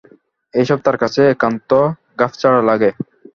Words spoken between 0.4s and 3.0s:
এসব তার কাছে একান্ত খাপছাড়া লাগে।